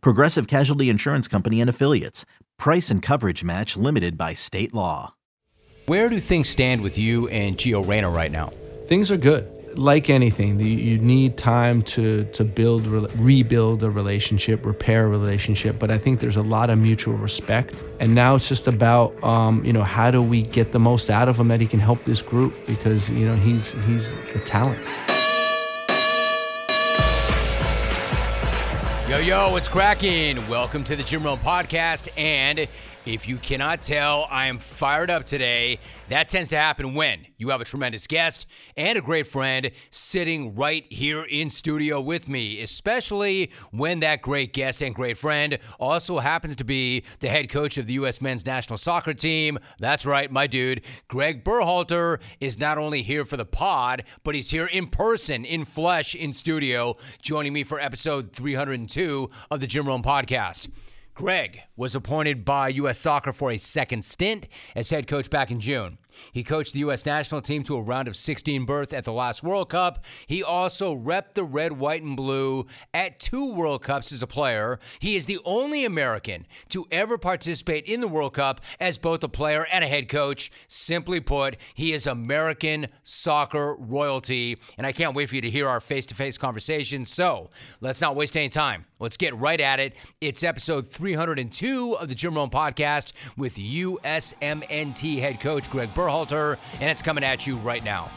[0.00, 2.24] Progressive Casualty Insurance Company and Affiliates.
[2.58, 5.14] Price and coverage match limited by state law.
[5.86, 8.52] Where do things stand with you and Gio Reyna right now?
[8.86, 9.50] Things are good.
[9.76, 15.08] Like anything, the, you need time to to build, re- rebuild a relationship, repair a
[15.08, 15.80] relationship.
[15.80, 19.64] But I think there's a lot of mutual respect, and now it's just about um,
[19.64, 22.04] you know how do we get the most out of him that he can help
[22.04, 24.78] this group because you know he's he's a talent.
[29.14, 30.38] Yo, yo, what's cracking?
[30.48, 32.08] Welcome to the Jim Rome Podcast.
[32.18, 32.66] And
[33.06, 35.78] if you cannot tell, I am fired up today.
[36.08, 40.54] That tends to happen when you have a tremendous guest and a great friend sitting
[40.54, 46.18] right here in studio with me, especially when that great guest and great friend also
[46.18, 48.22] happens to be the head coach of the U.S.
[48.22, 49.58] men's national soccer team.
[49.78, 50.82] That's right, my dude.
[51.08, 55.64] Gregg Berhalter is not only here for the pod, but he's here in person, in
[55.64, 60.68] flesh, in studio, joining me for episode 302 of the Jim Rome Podcast.
[61.14, 62.98] Gregg was appointed by U.S.
[62.98, 65.96] Soccer for a second stint as head coach back in June.
[66.32, 67.06] He coached the U.S.
[67.06, 70.04] national team to a round of 16 berth at the last World Cup.
[70.26, 74.78] He also repped the red, white, and blue at two World Cups as a player.
[74.98, 79.28] He is the only American to ever participate in the World Cup as both a
[79.28, 80.50] player and a head coach.
[80.68, 84.58] Simply put, he is American soccer royalty.
[84.78, 87.04] And I can't wait for you to hear our face to face conversation.
[87.06, 88.86] So let's not waste any time.
[88.98, 89.94] Let's get right at it.
[90.20, 96.90] It's episode 302 of the Jim Rome podcast with USMNT head coach Gregg Berhalter, and
[96.90, 98.10] it's coming at you right now.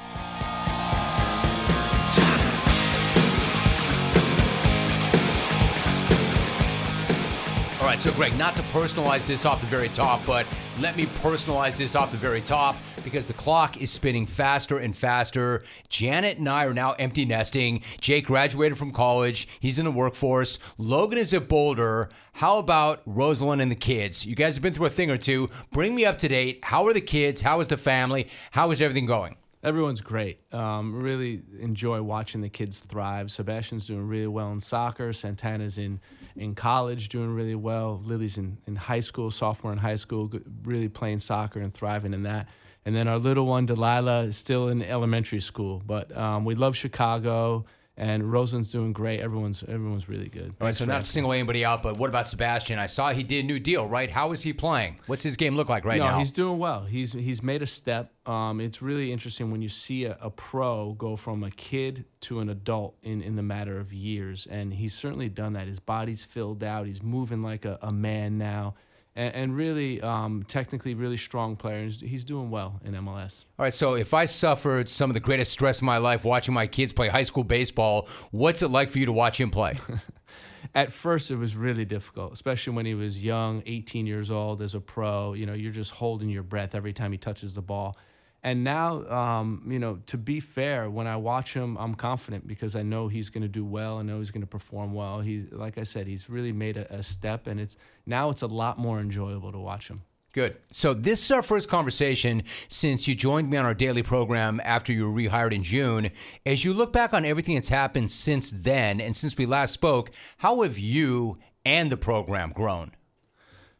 [7.80, 10.46] All right, so Gregg, not to personalize this off the very top, but
[10.80, 12.76] let me personalize this off the very top
[13.08, 15.64] because the clock is spinning faster and faster.
[15.88, 17.82] Janet and I are now empty nesting.
[18.02, 20.60] Jake graduated from college, he's in the workforce.
[20.78, 22.10] Logan is at Boulder.
[22.34, 24.26] How about Rosalind and the kids?
[24.26, 25.50] You guys have been through a thing or two.
[25.72, 26.60] Bring me up to date.
[26.64, 27.42] How are the kids?
[27.42, 28.28] How is the family?
[28.52, 29.38] How is everything going?
[29.64, 30.40] Everyone's great.
[30.54, 33.32] Um, really enjoy watching the kids thrive.
[33.32, 35.14] Sebastian's doing really well in soccer.
[35.14, 36.02] Santana's in,
[36.36, 38.02] in college doing really well.
[38.04, 40.30] Lily's in, in high school, sophomore in high school,
[40.64, 42.50] really playing soccer and thriving in that.
[42.88, 45.84] And then our little one, Delilah, is still in elementary school.
[45.86, 47.66] But um, we love Chicago,
[47.98, 49.20] and Rosalind's doing great.
[49.20, 50.54] Everyone's everyone's really good.
[50.62, 52.80] All right, so not to single anybody out, but what about Sebastian?
[52.80, 54.10] I saw he did a new deal, right?
[54.10, 55.02] How is he playing?
[55.06, 56.18] What's his game look like right no, now?
[56.18, 56.86] he's doing well.
[56.86, 58.14] He's he's made a step.
[58.26, 62.40] Um, it's really interesting when you see a, a pro go from a kid to
[62.40, 65.68] an adult in, in the matter of years, and he's certainly done that.
[65.68, 66.88] His body's filled out.
[66.88, 68.76] He's moving like a, a man now,
[69.18, 71.84] and, and really um, technically really strong player.
[71.84, 73.44] He's, he's doing well in MLS.
[73.60, 76.54] All right, so if I suffered some of the greatest stress in my life watching
[76.54, 79.76] my kids play high school baseball, what's it like for you to watch him play?
[80.76, 84.76] At first, it was really difficult, especially when he was young, 18 years old as
[84.76, 85.34] a pro.
[85.34, 87.98] You know, you're just holding your breath every time he touches the ball.
[88.48, 92.78] And now, um, you know, to be fair, when I watch him, I'm confident because
[92.78, 93.98] I know he's going to do well.
[93.98, 95.20] I know he's going to perform well.
[95.20, 97.76] He, like I said, he's really made a, a step, and it's
[98.06, 100.02] now it's a lot more enjoyable to watch him.
[100.32, 100.60] Good.
[100.72, 104.94] So this is our first conversation since you joined me on our daily program after
[104.94, 106.10] you were rehired in June.
[106.46, 110.12] As you look back on everything that's happened since then and since we last spoke,
[110.38, 112.94] how have you and the program grown?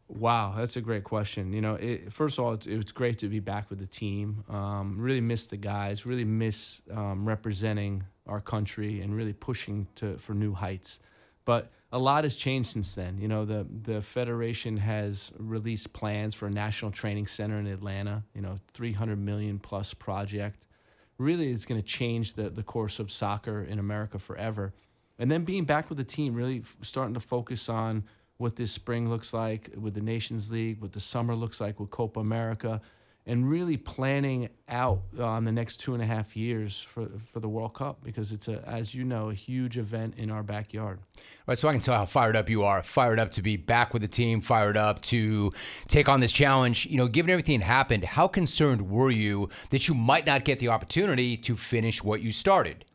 [0.10, 1.52] Wow, that's a great question.
[1.52, 4.44] You know, it, first of all, it's, it's great to be back with the team.
[4.50, 6.06] Um, really miss the guys.
[6.06, 11.00] Really miss um, representing our country and really pushing to for new heights.
[11.44, 13.18] But a lot has changed since then.
[13.18, 18.24] You know, the the federation has released plans for a national training center in Atlanta.
[18.34, 20.66] You know, 300 million plus project.
[21.18, 24.74] Really, it's going to change the the course of soccer in America forever.
[25.20, 28.04] And then being back with the team, really starting to focus on
[28.38, 31.90] what this spring looks like with the Nations League, what the summer looks like with
[31.90, 32.82] Copa America,
[33.28, 37.50] and really planning out on the next two and a half years for for the
[37.50, 41.00] World Cup because it's a, as you know, a huge event in our backyard.
[41.00, 42.82] All right, so I can tell how fired up you are.
[42.82, 45.52] Fired up to be back with the team, fired up to
[45.88, 46.86] take on this challenge.
[46.86, 50.60] You know, given everything that happened, how concerned were you that you might not get
[50.60, 52.86] the opportunity to finish what you started?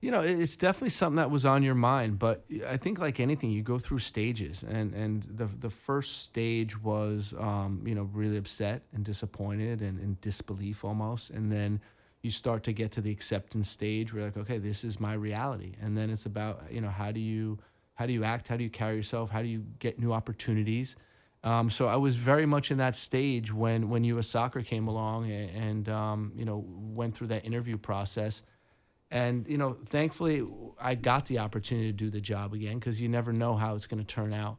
[0.00, 3.50] You know, it's definitely something that was on your mind, but I think like anything,
[3.50, 8.38] you go through stages, and and the the first stage was, um, you know, really
[8.38, 11.80] upset and disappointed and in disbelief almost, and then
[12.22, 15.12] you start to get to the acceptance stage where you're like, okay, this is my
[15.12, 17.58] reality, and then it's about you know how do you
[17.92, 20.96] how do you act, how do you carry yourself, how do you get new opportunities.
[21.44, 24.28] Um, so I was very much in that stage when when U.S.
[24.28, 28.40] Soccer came along and, and um, you know went through that interview process
[29.10, 30.46] and you know, thankfully,
[30.80, 33.86] I got the opportunity to do the job again because you never know how it's
[33.86, 34.58] going to turn out.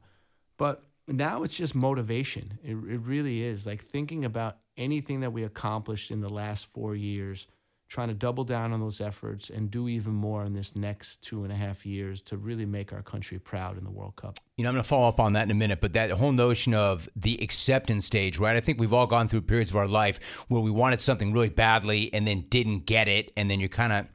[0.58, 2.60] But now it's just motivation.
[2.64, 6.96] It, it really is like thinking about anything that we accomplished in the last four
[6.96, 7.48] years,
[7.88, 11.44] trying to double down on those efforts and do even more in this next two
[11.44, 14.38] and a half years to really make our country proud in the World Cup.
[14.58, 16.32] You know, I'm going to follow up on that in a minute, but that whole
[16.32, 18.56] notion of the acceptance stage, right?
[18.56, 21.50] I think we've all gone through periods of our life where we wanted something really
[21.50, 24.08] badly and then didn't get it, and then you're kind of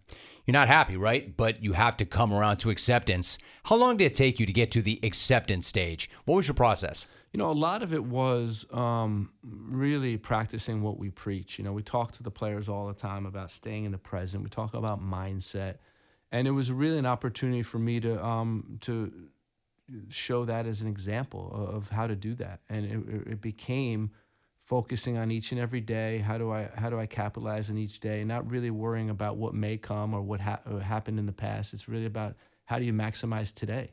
[0.47, 1.37] you're not happy, right?
[1.37, 3.39] But you have to come around to acceptance.
[3.65, 6.09] How long did it take you to get to the acceptance stage?
[6.25, 7.07] What was your process?
[7.33, 11.59] You know, a lot of it was um, really practicing what we preach.
[11.59, 14.45] You know, we talk to the players all the time about staying in the present.
[14.45, 15.77] We talk about mindset,
[16.31, 19.13] and it was really an opportunity for me to um, to
[20.09, 22.61] show that as an example of how to do that.
[22.69, 24.13] And it, it became
[24.67, 26.19] focusing on each and every day.
[26.19, 28.25] How do I how do I capitalize on each day?
[28.25, 31.73] Not really worrying about what may come or what ha- or happened in the past.
[31.73, 32.35] It's really about
[32.65, 33.93] how do you maximize today.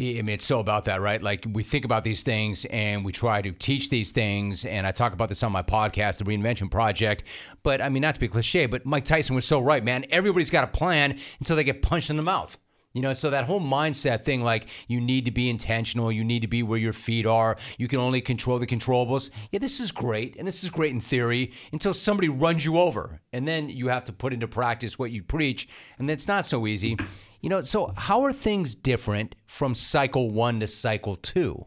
[0.00, 1.20] I mean, it's so about that, right?
[1.20, 4.64] Like we think about these things and we try to teach these things.
[4.64, 7.24] And I talk about this on my podcast, The Reinvention Project.
[7.64, 10.04] But I mean, not to be cliche, but Mike Tyson was so right, man.
[10.10, 12.56] Everybody's got a plan until they get punched in the mouth.
[12.94, 16.40] You know, so that whole mindset thing, like you need to be intentional, you need
[16.40, 19.30] to be where your feet are, you can only control the controllables.
[19.52, 23.20] Yeah, this is great, and this is great in theory until somebody runs you over,
[23.32, 25.68] and then you have to put into practice what you preach,
[25.98, 26.96] and that's not so easy.
[27.42, 31.66] You know, so how are things different from cycle one to cycle two?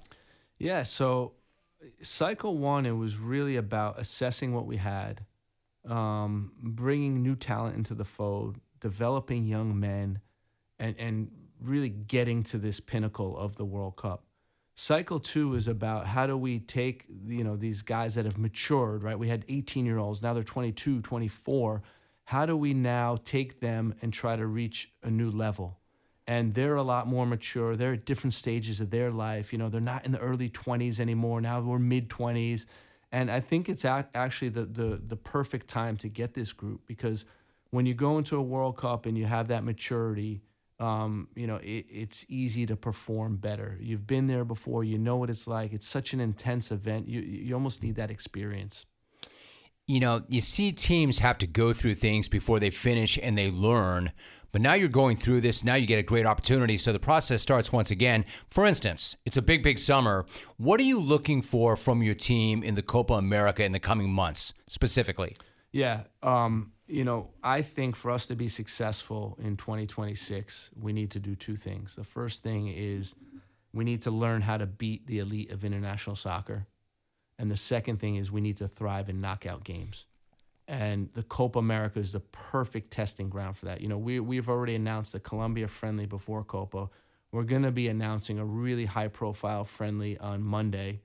[0.57, 1.33] Yeah, so
[2.01, 5.23] cycle one, it was really about assessing what we had,
[5.87, 10.19] um, bringing new talent into the fold, developing young men
[10.81, 11.31] and, and
[11.61, 14.25] really getting to this pinnacle of the World Cup.
[14.75, 19.03] Cycle two is about how do we take you know these guys that have matured,
[19.03, 19.17] right?
[19.17, 21.83] We had 18 year olds, now they're 22, 24.
[22.25, 25.79] How do we now take them and try to reach a new level?
[26.27, 27.75] And they're a lot more mature.
[27.75, 29.51] They're at different stages of their life.
[29.51, 31.41] You know, they're not in the early 20s anymore.
[31.41, 32.65] Now we're mid 20s.
[33.11, 37.25] And I think it's actually the, the, the perfect time to get this group because
[37.71, 40.41] when you go into a World Cup and you have that maturity,
[40.81, 43.77] um, you know, it, it's easy to perform better.
[43.79, 45.73] You've been there before, you know what it's like.
[45.73, 47.07] It's such an intense event.
[47.07, 48.87] You, you almost need that experience.
[49.85, 53.51] You know, you see teams have to go through things before they finish and they
[53.51, 54.11] learn.
[54.51, 55.63] But now you're going through this.
[55.63, 56.77] Now you get a great opportunity.
[56.77, 58.25] So the process starts once again.
[58.47, 60.25] For instance, it's a big, big summer.
[60.57, 64.11] What are you looking for from your team in the Copa America in the coming
[64.11, 65.35] months specifically?
[65.71, 66.03] Yeah.
[66.23, 71.19] Um, you know, I think for us to be successful in 2026, we need to
[71.19, 71.95] do two things.
[71.95, 73.15] The first thing is
[73.71, 76.67] we need to learn how to beat the elite of international soccer.
[77.39, 80.05] And the second thing is we need to thrive in knockout games.
[80.67, 83.79] And the Copa America is the perfect testing ground for that.
[83.79, 86.89] You know, we, we've already announced the Colombia friendly before Copa.
[87.31, 91.01] We're going to be announcing a really high profile friendly on Monday,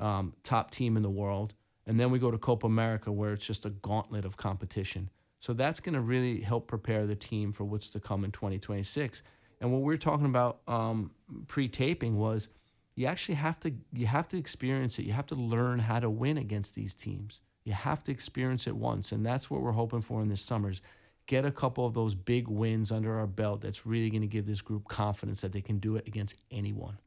[0.00, 1.54] um, top team in the world.
[1.86, 5.08] And then we go to Copa America, where it's just a gauntlet of competition.
[5.40, 9.22] So that's going to really help prepare the team for what's to come in 2026.
[9.60, 11.10] And what we are talking about um,
[11.48, 12.48] pre-taping was
[12.94, 15.06] you actually have to you have to experience it.
[15.06, 17.40] You have to learn how to win against these teams.
[17.64, 20.82] You have to experience it once, and that's what we're hoping for in this summer's
[21.26, 23.60] get a couple of those big wins under our belt.
[23.60, 26.98] That's really going to give this group confidence that they can do it against anyone.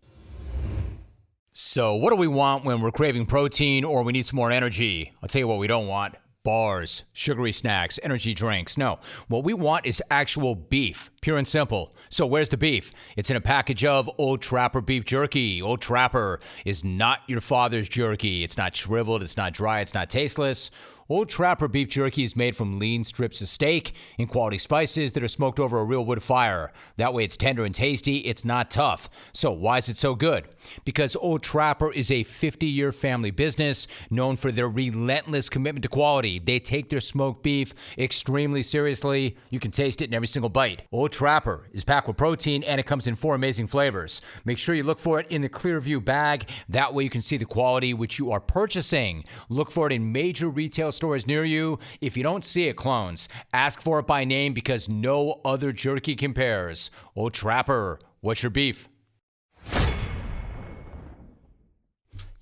[1.51, 5.11] So, what do we want when we're craving protein or we need some more energy?
[5.21, 8.77] I'll tell you what we don't want bars, sugary snacks, energy drinks.
[8.77, 11.95] No, what we want is actual beef, pure and simple.
[12.09, 12.91] So where's the beef?
[13.15, 15.61] It's in a package of Old Trapper beef jerky.
[15.61, 18.43] Old Trapper is not your father's jerky.
[18.43, 20.69] It's not shriveled, it's not dry, it's not tasteless.
[21.09, 25.23] Old Trapper beef jerky is made from lean strips of steak and quality spices that
[25.23, 26.71] are smoked over a real wood fire.
[26.95, 29.09] That way it's tender and tasty, it's not tough.
[29.33, 30.47] So, why is it so good?
[30.85, 35.89] Because Old Trapper is a 50 year family business known for their relentless commitment to
[35.89, 36.39] quality.
[36.39, 39.35] They take their smoked beef extremely seriously.
[39.49, 40.83] You can taste it in every single bite.
[40.93, 44.21] Old Trapper is packed with protein and it comes in four amazing flavors.
[44.45, 46.49] Make sure you look for it in the Clearview bag.
[46.69, 49.25] That way you can see the quality which you are purchasing.
[49.49, 51.79] Look for it in major retail stores near you.
[52.01, 56.15] If you don't see it, clones, ask for it by name because no other jerky
[56.15, 56.91] compares.
[57.15, 58.89] Oh, Trapper, what's your beef?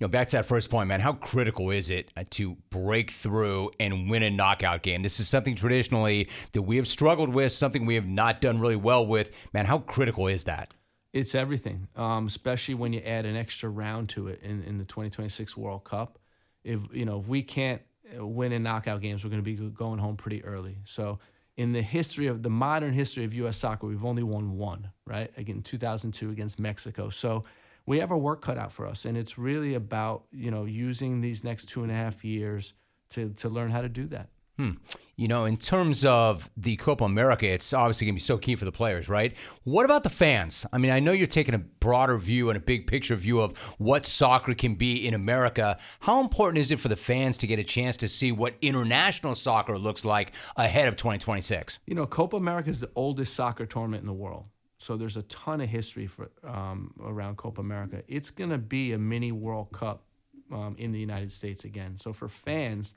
[0.02, 0.98] You know, back to that first point, man.
[0.98, 5.04] How critical is it uh, to break through and win a knockout game?
[5.04, 8.74] This is something traditionally that we have struggled with, something we have not done really
[8.74, 9.30] well with.
[9.54, 10.74] Man, how critical is that?
[11.12, 14.84] It's everything, um, especially when you add an extra round to it in, in the
[14.84, 16.18] 2026 World Cup.
[16.64, 17.82] If you know if we can't
[18.18, 20.78] win in knockout games, we're going to be going home pretty early.
[20.84, 21.18] So
[21.56, 23.56] in the history of the modern history of U.S.
[23.56, 25.30] soccer, we've only won one, right?
[25.36, 27.08] Again, 2002 against Mexico.
[27.10, 27.44] So
[27.86, 31.20] we have our work cut out for us, and it's really about you know using
[31.20, 32.74] these next two and a half years
[33.10, 34.28] to to learn how to do that.
[34.62, 34.70] Hmm.
[35.16, 38.54] You know, in terms of the Copa America, it's obviously going to be so key
[38.54, 39.36] for the players, right?
[39.64, 40.64] What about the fans?
[40.72, 43.58] I mean, I know you're taking a broader view and a big picture view of
[43.78, 45.78] what soccer can be in America.
[46.00, 49.34] How important is it for the fans to get a chance to see what international
[49.34, 51.80] soccer looks like ahead of 2026?
[51.86, 54.44] You know, Copa America is the oldest soccer tournament in the world.
[54.78, 58.02] So there's a ton of history for um, around Copa America.
[58.06, 60.04] It's going to be a mini World Cup
[60.52, 61.96] um, in the United States again.
[61.96, 62.94] So for fans,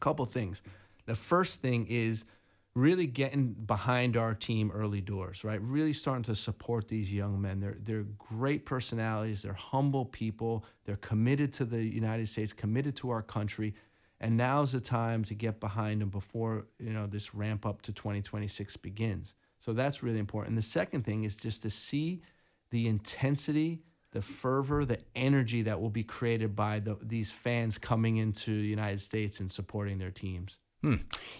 [0.00, 0.62] couple things.
[1.06, 2.24] The first thing is
[2.74, 5.60] really getting behind our team early doors, right?
[5.60, 7.60] Really starting to support these young men.
[7.60, 9.42] They're they're great personalities.
[9.42, 10.64] They're humble people.
[10.84, 13.74] They're committed to the United States, committed to our country.
[14.20, 17.92] And now's the time to get behind them before you know this ramp up to
[17.92, 19.34] 2026 begins.
[19.58, 20.50] So that's really important.
[20.50, 22.22] And the second thing is just to see
[22.70, 23.82] the intensity,
[24.18, 28.66] the fervor, the energy that will be created by the, these fans coming into the
[28.66, 30.58] United States and supporting their teams.
[30.82, 30.94] Hmm.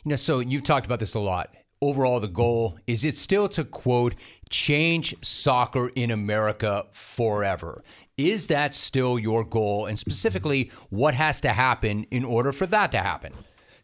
[0.04, 1.56] You know, so you've talked about this a lot.
[1.82, 4.14] Overall, the goal is it still to quote
[4.48, 7.82] change soccer in America forever.
[8.16, 9.86] Is that still your goal?
[9.86, 13.32] And specifically, what has to happen in order for that to happen?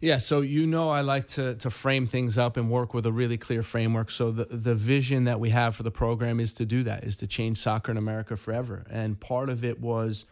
[0.05, 3.13] Yeah, so you know I like to to frame things up and work with a
[3.13, 4.11] really clear framework.
[4.11, 7.17] So the the vision that we have for the program is to do that, is
[7.19, 8.85] to change soccer in America forever.
[8.91, 10.27] And part of it was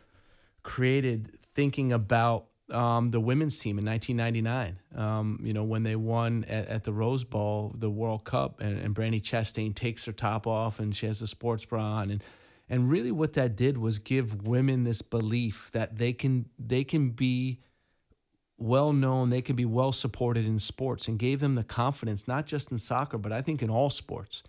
[0.63, 4.79] created thinking about um, the women's team in 1999.
[4.95, 8.79] Um, you know, when they won at, at, the Rose Bowl, the World Cup, and,
[8.79, 12.23] and Brandi Chastain takes her top off and she has a sports bra on, and
[12.69, 17.09] and really what that did was give women this belief that they can they can
[17.09, 17.61] be
[18.63, 22.47] well known, they can be well supported in sports and gave them the confidence, not
[22.47, 24.43] just in soccer, but I think in all sports.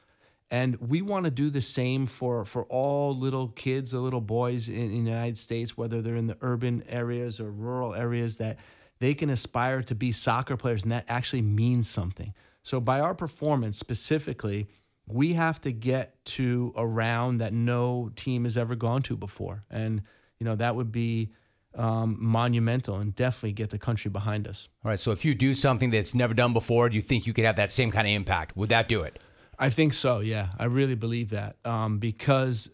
[0.52, 4.70] And we want to do the same for, for all little kids, the little boys
[4.70, 8.60] in, in the United States, whether they're in the urban areas or rural areas, that
[9.00, 12.34] they can aspire to be soccer players, and that actually means something.
[12.62, 14.68] So, by our performance specifically,
[15.08, 19.64] we have to get to a round that no team has ever gone to before.
[19.70, 20.04] And,
[20.40, 21.32] you know, that would be
[21.76, 24.70] um, monumental and definitely get the country behind us.
[24.84, 25.00] All right.
[25.00, 27.56] So if you do something that's never done before, do you think you could have
[27.56, 28.56] that same kind of impact?
[28.56, 29.20] Would that do it?
[29.58, 30.20] I think so.
[30.20, 32.70] Yeah, I really believe that um, because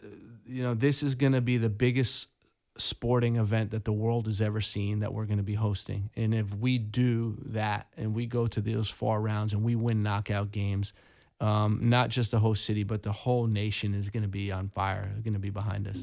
[0.46, 2.28] you know this is going to be the biggest
[2.76, 6.10] sporting event that the world has ever seen that we're going to be hosting.
[6.16, 10.00] And if we do that and we go to those far rounds and we win
[10.00, 10.92] knockout games,
[11.40, 14.68] um, not just the host city, but the whole nation is going to be on
[14.68, 16.02] fire, going to be behind us.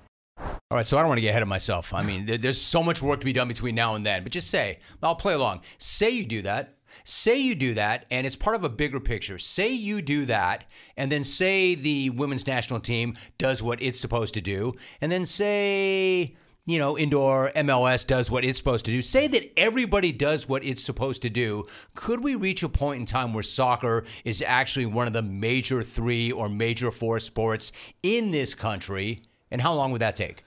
[0.41, 1.93] All right, so I don't want to get ahead of myself.
[1.93, 4.49] I mean, there's so much work to be done between now and then, but just
[4.49, 5.61] say, I'll play along.
[5.77, 6.77] Say you do that.
[7.03, 9.37] Say you do that, and it's part of a bigger picture.
[9.37, 10.65] Say you do that,
[10.97, 15.25] and then say the women's national team does what it's supposed to do, and then
[15.25, 19.01] say, you know, indoor MLS does what it's supposed to do.
[19.01, 21.65] Say that everybody does what it's supposed to do.
[21.95, 25.81] Could we reach a point in time where soccer is actually one of the major
[25.81, 27.71] three or major four sports
[28.03, 29.23] in this country?
[29.51, 30.43] And how long would that take?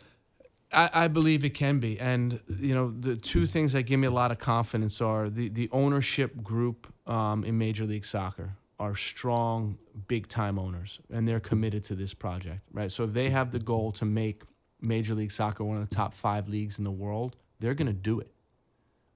[0.73, 2.01] I, I, believe it can be.
[2.01, 5.49] And, you know, the two things that give me a lot of confidence are the,
[5.49, 11.41] the ownership group um, in Major League Soccer are strong, big time owners, and they're
[11.41, 12.91] committed to this project, right?
[12.91, 14.43] So if they have the goal to make
[14.81, 17.93] Major League Soccer one of the top five leagues in the world, they're going to
[17.93, 18.31] do it.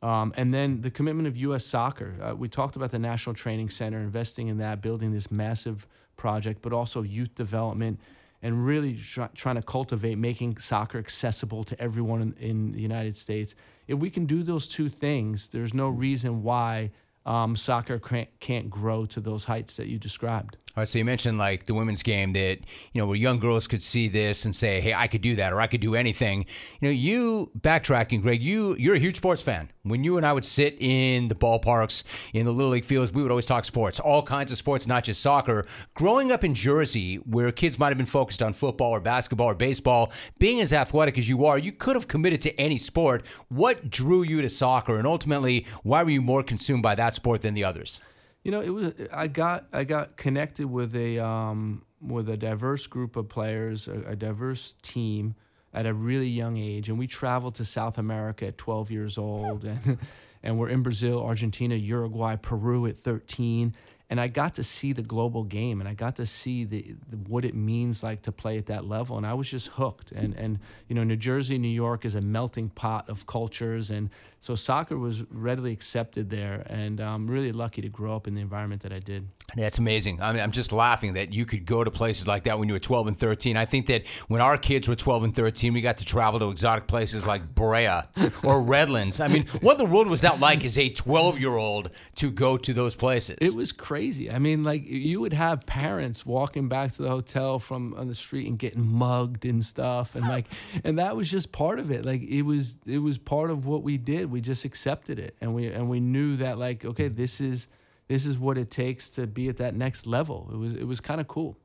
[0.00, 1.64] Um, and then the commitment of U.S.
[1.64, 2.14] soccer.
[2.22, 6.62] Uh, we talked about the National Training Center, investing in that, building this massive project,
[6.62, 7.98] but also youth development
[8.42, 13.16] and really try, trying to cultivate making soccer accessible to everyone in, in the United
[13.16, 13.54] States.
[13.86, 16.90] If we can do those two things, there's no reason why
[17.28, 20.56] um, soccer can't, can't grow to those heights that you described.
[20.78, 22.58] All right, so you mentioned like the women's game that
[22.92, 25.52] you know where young girls could see this and say, "Hey, I could do that,
[25.52, 26.46] or I could do anything."
[26.80, 28.40] You know, you backtracking, Gregg.
[28.40, 29.72] You you're a huge sports fan.
[29.82, 33.22] When you and I would sit in the ballparks, in the little league fields, we
[33.22, 35.64] would always talk sports, all kinds of sports, not just soccer.
[35.94, 39.56] Growing up in Jersey, where kids might have been focused on football or basketball or
[39.56, 43.26] baseball, being as athletic as you are, you could have committed to any sport.
[43.48, 47.42] What drew you to soccer, and ultimately, why were you more consumed by that sport
[47.42, 48.00] than the others?
[48.44, 52.86] You know, it was I got I got connected with a um, with a diverse
[52.86, 55.34] group of players, a, a, diverse team
[55.74, 59.64] at a really young age, and we traveled to South America at 12 years old,
[59.64, 59.98] and
[60.42, 63.74] and we're in Brazil, Argentina, Uruguay, Peru at 13,
[64.10, 67.16] and I got to see the global game, and I got to see the, the,
[67.16, 70.12] what it means like to play at that level, and I was just hooked.
[70.12, 70.58] And and
[70.88, 74.08] you know, New Jersey, New York is a melting pot of cultures, and
[74.40, 78.40] so soccer was readily accepted there, and I'm really lucky to grow up in the
[78.40, 79.28] environment that I did.
[79.56, 80.20] That's amazing.
[80.20, 82.74] I mean, I'm just laughing that you could go to places like that when you
[82.74, 83.56] were 12 and 13.
[83.56, 86.50] I think that when our kids were 12 and 13, we got to travel to
[86.50, 88.02] exotic places like Brea
[88.44, 89.20] or Redlands.
[89.20, 92.58] I mean, what the world was that like as a 12 year old to go
[92.58, 93.38] to those places?
[93.40, 94.30] It was crazy.
[94.30, 98.14] I mean, like you would have parents walking back to the hotel from on the
[98.14, 100.46] street and getting mugged and stuff, and like,
[100.84, 102.04] and that was just part of it.
[102.04, 104.27] Like it was, it was part of what we did.
[104.30, 107.20] We just accepted it, and we and we knew that like, okay, mm-hmm.
[107.20, 107.68] this is
[108.08, 110.48] this is what it takes to be at that next level.
[110.52, 111.56] It was it was kind of cool.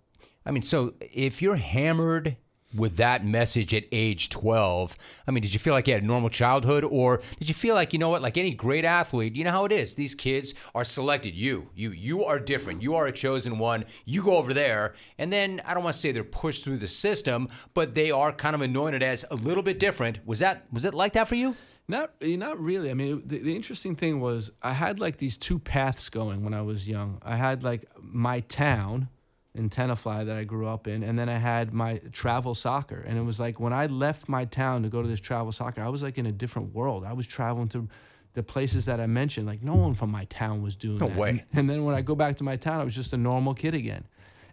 [0.46, 2.36] I mean, so if you're hammered
[2.75, 6.05] with that message at age 12, I mean, did you feel like you had a
[6.05, 9.43] normal childhood or did you feel like, you know what, like any great athlete, you
[9.43, 9.93] know how it is.
[9.93, 11.36] These kids are selected.
[11.36, 12.82] You, you, you are different.
[12.82, 13.86] You are a chosen one.
[14.05, 14.96] You go over there.
[15.17, 18.32] And then I don't want to say they're pushed through the system, but they are
[18.32, 20.25] kind of anointed as a little bit different.
[20.25, 21.55] Was that, was it like that for you?
[21.87, 22.89] Not, eh, not really.
[22.89, 26.53] I mean, the, the interesting thing was I had like these two paths going when
[26.53, 27.19] I was young.
[27.23, 29.09] I had like my town
[29.55, 33.03] in Tenafly that I grew up in, and then I had my travel soccer.
[33.05, 35.81] And it was like when I left my town to go to this travel soccer,
[35.81, 37.03] I was like in a different world.
[37.03, 37.87] I was traveling to
[38.33, 39.46] the places that I mentioned.
[39.46, 41.17] Like no one from my town was doing no that.
[41.17, 41.29] Way.
[41.29, 43.53] And, and then when I go back to my town, I was just a normal
[43.53, 44.05] kid again.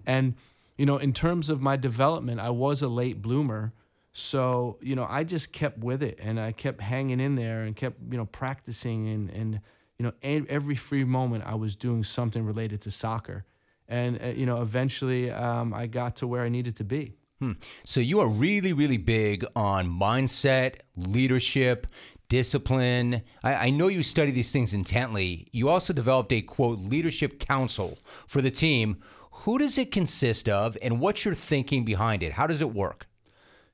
[0.05, 0.35] And
[0.77, 3.73] you know, in terms of my development, I was a late bloomer
[4.13, 7.77] so, you know, I just kept with it and I kept hanging in there and
[7.77, 9.61] kept, you know, practicing and, and
[9.99, 10.13] you know,
[10.49, 13.45] every free moment I was doing something related to soccer.
[13.87, 17.15] And, uh, you know, eventually um, I got to where I needed to be.
[17.39, 17.53] Hmm.
[17.85, 21.87] So you are really, really big on mindset, leadership,
[22.29, 23.23] discipline.
[23.43, 25.49] I, I, know you study these things intently.
[25.51, 29.03] You also developed a quote leadership council for the team.
[29.33, 32.33] Who does it consist of, and what's your thinking behind it?
[32.33, 33.07] How does it work?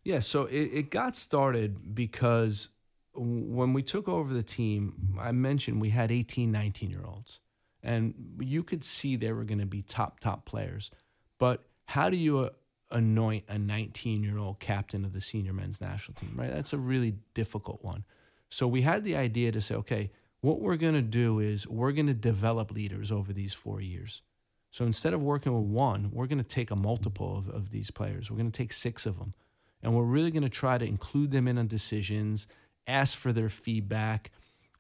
[0.06, 2.68] Yeah, so it, it got started because
[3.16, 7.40] when we took over the team, I mentioned we had 18, 19 year olds.
[7.82, 10.92] And you could see they were going to be top, top players.
[11.40, 12.50] But how do you uh,
[12.92, 16.54] anoint a 19 year old captain of the senior men's national team, right?
[16.54, 18.04] That's a really difficult one.
[18.48, 21.90] So we had the idea to say, okay, what we're going to do is we're
[21.90, 24.22] going to develop leaders over these four years.
[24.70, 27.90] So instead of working with one, we're going to take a multiple of, of these
[27.90, 28.30] players.
[28.30, 29.34] We're going to take six of them
[29.82, 32.46] and we're really going to try to include them in on decisions,
[32.86, 34.30] ask for their feedback,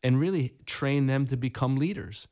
[0.02, 2.28] and really train them to become leaders.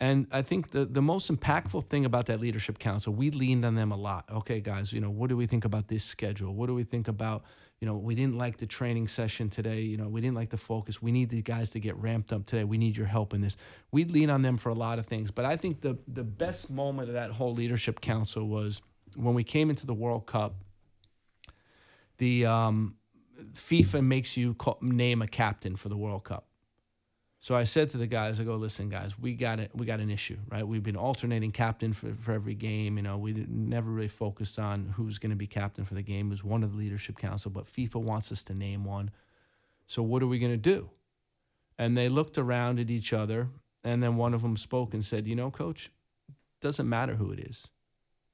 [0.00, 3.74] And I think the, the most impactful thing about that leadership council, we leaned on
[3.74, 4.26] them a lot.
[4.30, 6.54] Okay, guys, you know, what do we think about this schedule?
[6.54, 7.42] What do we think about,
[7.80, 9.80] you know, we didn't like the training session today.
[9.80, 11.02] You know, we didn't like the focus.
[11.02, 12.62] We need the guys to get ramped up today.
[12.62, 13.56] We need your help in this.
[13.90, 15.32] We'd lean on them for a lot of things.
[15.32, 18.80] But I think the the best moment of that whole leadership council was
[19.16, 20.54] when we came into the World Cup
[22.18, 22.96] the um,
[23.52, 26.44] FIFA makes you name a captain for the World Cup.
[27.40, 29.70] So I said to the guys, I go, listen, guys, we got it.
[29.72, 30.66] We got an issue, right?
[30.66, 32.96] We've been alternating captain for, for every game.
[32.96, 36.26] You know, we never really focused on who's going to be captain for the game.
[36.26, 39.12] It was one of the leadership council, but FIFA wants us to name one.
[39.86, 40.90] So what are we going to do?
[41.78, 43.48] And they looked around at each other,
[43.84, 45.92] and then one of them spoke and said, you know, coach,
[46.60, 47.68] doesn't matter who it is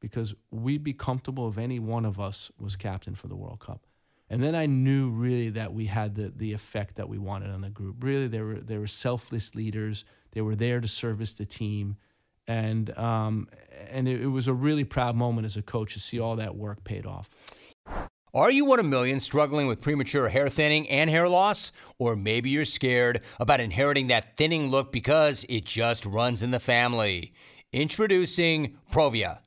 [0.04, 3.86] because we'd be comfortable if any one of us was captain for the World Cup.
[4.28, 7.62] And then I knew really that we had the, the effect that we wanted on
[7.62, 8.04] the group.
[8.04, 10.04] Really, they were, they were selfless leaders.
[10.32, 11.96] They were there to service the team.
[12.46, 13.48] And, um,
[13.88, 16.54] and it, it was a really proud moment as a coach to see all that
[16.54, 17.30] work paid off.
[18.34, 21.72] Are you one of millions struggling with premature hair thinning and hair loss?
[21.98, 26.60] Or maybe you're scared about inheriting that thinning look because it just runs in the
[26.60, 27.32] family.
[27.72, 29.38] Introducing Provia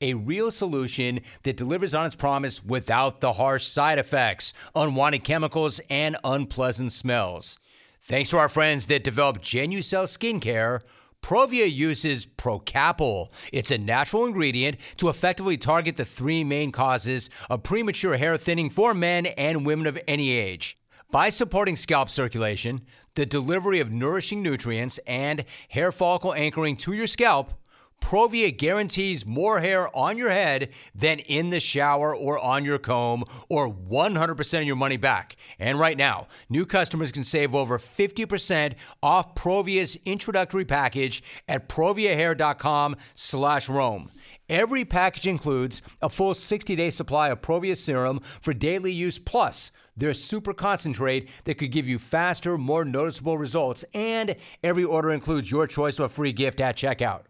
[0.00, 5.80] a real solution that delivers on its promise without the harsh side effects, unwanted chemicals,
[5.88, 7.58] and unpleasant smells.
[8.02, 10.80] Thanks to our friends that developed Genucel Skincare,
[11.22, 13.30] Provia uses Procapil.
[13.52, 18.70] It's a natural ingredient to effectively target the three main causes of premature hair thinning
[18.70, 20.78] for men and women of any age.
[21.10, 22.82] By supporting scalp circulation,
[23.14, 27.54] the delivery of nourishing nutrients, and hair follicle anchoring to your scalp,
[28.00, 33.24] Provia guarantees more hair on your head than in the shower or on your comb,
[33.48, 35.34] or 100% of your money back.
[35.58, 42.96] And right now, new customers can save over 50% off Provia's introductory package at proviahair.com
[43.14, 44.10] slash Rome.
[44.48, 50.14] Every package includes a full 60-day supply of Provia serum for daily use, plus their
[50.14, 53.84] super concentrate that could give you faster, more noticeable results.
[53.94, 57.22] And every order includes your choice of a free gift at checkout.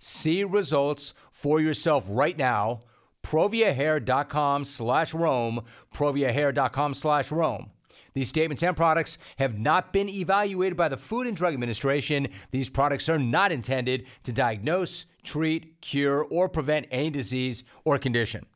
[0.00, 2.80] See results for yourself right now.
[3.22, 5.62] Proviahair.com slash Rome.
[5.94, 7.70] Proviahair.com slash Rome.
[8.14, 12.28] These statements and products have not been evaluated by the Food and Drug Administration.
[12.50, 18.46] These products are not intended to diagnose, treat, cure, or prevent any disease or condition.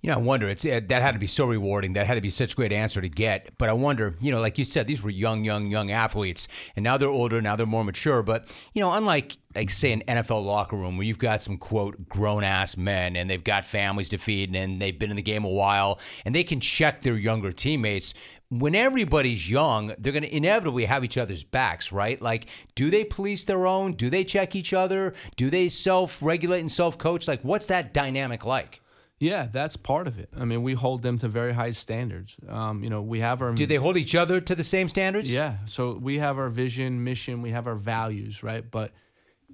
[0.00, 0.48] You know, I wonder.
[0.48, 1.94] It's uh, that had to be so rewarding.
[1.94, 3.58] That had to be such a great answer to get.
[3.58, 4.14] But I wonder.
[4.20, 7.42] You know, like you said, these were young, young, young athletes, and now they're older.
[7.42, 8.22] Now they're more mature.
[8.22, 12.08] But you know, unlike like say an NFL locker room where you've got some quote
[12.08, 15.44] grown ass men and they've got families to feed and they've been in the game
[15.44, 18.14] a while and they can check their younger teammates.
[18.50, 22.22] When everybody's young, they're going to inevitably have each other's backs, right?
[22.22, 23.94] Like, do they police their own?
[23.94, 25.12] Do they check each other?
[25.36, 27.26] Do they self regulate and self coach?
[27.26, 28.80] Like, what's that dynamic like?
[29.20, 30.28] Yeah, that's part of it.
[30.36, 32.36] I mean, we hold them to very high standards.
[32.48, 33.52] Um, you know, we have our.
[33.52, 35.32] Do they hold each other to the same standards?
[35.32, 35.56] Yeah.
[35.66, 38.68] So we have our vision, mission, we have our values, right?
[38.68, 38.92] But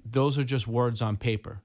[0.05, 1.61] those are just words on paper.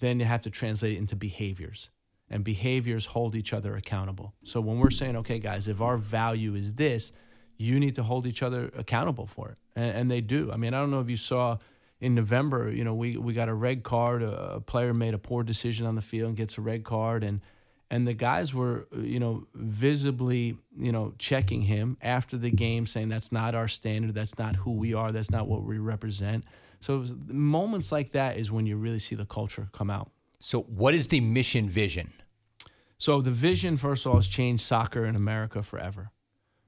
[0.00, 1.90] Then you have to translate it into behaviors,
[2.30, 4.34] and behaviors hold each other accountable.
[4.44, 7.12] So when we're saying, okay, guys, if our value is this,
[7.58, 10.50] you need to hold each other accountable for it, and, and they do.
[10.50, 11.58] I mean, I don't know if you saw
[12.02, 14.24] in November, you know, we, we got a red card.
[14.24, 17.22] A, a, player made a poor decision on the field and gets a red card,
[17.22, 17.40] and
[17.90, 23.08] and the guys were, you know, visibly, you know, checking him after the game, saying
[23.08, 26.44] that's not our standard, that's not who we are, that's not what we represent.
[26.80, 30.10] So moments like that is when you really see the culture come out.
[30.40, 32.12] So, what is the mission vision?
[32.98, 36.10] So the vision, first of all, is change soccer in America forever,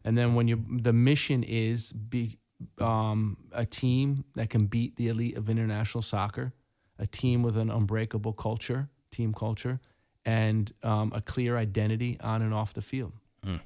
[0.04, 2.38] and then when you the mission is be
[2.78, 6.52] um, a team that can beat the elite of international soccer,
[6.98, 9.80] a team with an unbreakable culture, team culture,
[10.24, 13.12] and um, a clear identity on and off the field.
[13.44, 13.60] Mm.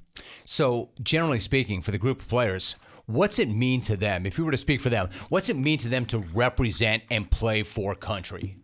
[0.44, 2.74] So, generally speaking, for the group of players,
[3.07, 4.27] what's it mean to them?
[4.27, 7.31] If you were to speak for them, what's it mean to them to represent and
[7.31, 8.57] play for country?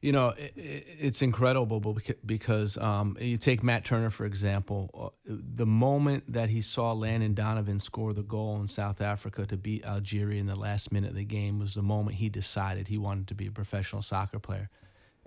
[0.00, 5.14] You know, it, it's incredible because um, you take Matt Turner, for example.
[5.28, 9.58] Uh, the moment that he saw Landon Donovan score the goal in South Africa to
[9.58, 12.96] beat Algeria in the last minute of the game was the moment he decided he
[12.96, 14.70] wanted to be a professional soccer player.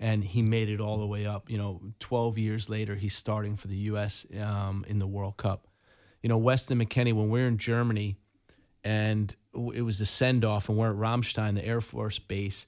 [0.00, 1.48] And he made it all the way up.
[1.48, 4.26] You know, 12 years later, he's starting for the U.S.
[4.40, 5.68] Um, in the World Cup.
[6.20, 8.16] You know, Weston McKennie, when we're in Germany
[8.82, 9.34] and
[9.72, 12.66] it was the send off, and we're at Ramstein, the Air Force Base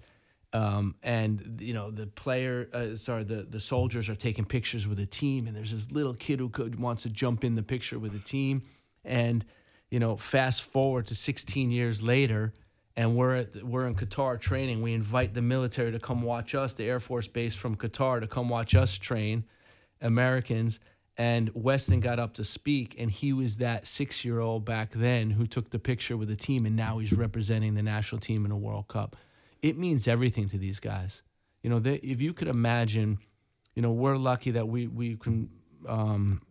[0.57, 4.97] um, and you know the player, uh, sorry, the the soldiers are taking pictures with
[4.97, 7.99] the team, and there's this little kid who could, wants to jump in the picture
[7.99, 8.63] with the team,
[9.05, 9.45] and
[9.91, 12.55] you know, fast forward to 16 years later,
[12.97, 14.81] and we're at we're in Qatar training.
[14.81, 18.27] We invite the military to come watch us, the Air Force base from Qatar, to
[18.27, 19.45] come watch us train,
[20.01, 20.81] Americans.
[21.19, 25.71] And Weston got up to speak, and he was that six-year-old back then who took
[25.71, 28.89] the picture with the team, and now he's representing the national team in a World
[28.89, 29.17] Cup
[29.63, 31.23] it means everything to these guys.
[31.63, 33.19] You know, they, if you could imagine,
[33.75, 35.51] you know, we're lucky that we we can
[35.89, 36.43] um,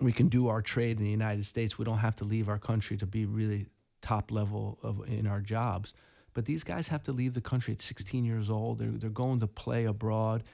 [0.00, 1.78] we can do our trade in the United States.
[1.78, 3.66] We don't have to leave our country to be really
[4.00, 5.94] top level of in our jobs.
[6.32, 8.78] But these guys have to leave the country at 16 years old.
[8.78, 10.44] They're they're going to play abroad,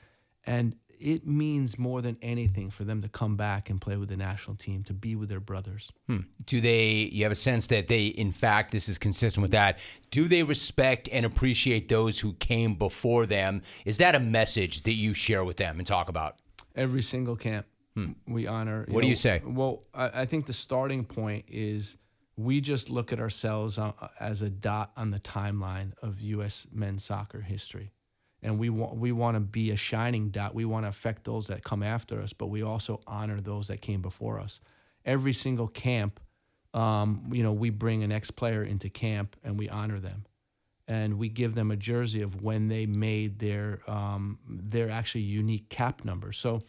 [0.47, 4.17] and it means more than anything for them to come back and play with the
[4.17, 5.91] national team, to be with their brothers.
[6.07, 6.21] Hmm.
[6.45, 9.79] Do they, you have a sense that they, in fact, this is consistent with that,
[10.11, 13.63] do they respect and appreciate those who came before them?
[13.85, 16.37] Is that a message that you share with them and talk about?
[16.75, 17.67] Every single camp.
[17.95, 18.13] Hmm.
[18.27, 18.81] We honor.
[18.81, 19.41] What know, do you say?
[19.45, 21.97] Well, I, I, think the starting point is
[22.37, 26.67] we just look at ourselves uh, as a dot on the timeline of U.S.
[26.73, 27.93] men's soccer history
[28.43, 30.55] and we want we want to be a shining dot.
[30.55, 33.81] We want to affect those that come after us, but we also honor those that
[33.81, 34.61] came before us.
[35.05, 36.21] Every single camp,
[36.75, 40.27] um, you know, we bring an ex player into camp and we honor them,
[40.89, 45.69] and we give them a jersey of when they made their um, their actually unique
[45.69, 46.33] cap number.
[46.33, 46.63] So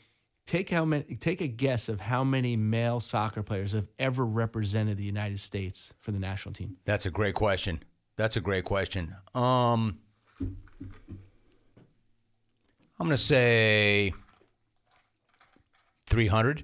[0.46, 4.98] take how many take a guess of how many male soccer players have ever represented
[4.98, 6.78] the United States for the national team.
[6.86, 7.84] That's a great question.
[8.16, 9.14] That's a great question.
[9.36, 10.00] Um,
[13.00, 14.14] I'm going to say
[16.08, 16.64] 300.